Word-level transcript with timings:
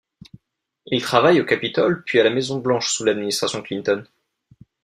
Il 0.87 0.99
travaille 1.03 1.39
au 1.41 1.45
Capitole 1.45 2.03
puis 2.03 2.19
à 2.19 2.23
la 2.23 2.31
Maison-Blanche 2.31 2.91
sous 2.91 3.03
l'administration 3.03 3.61
Clinton. 3.61 4.03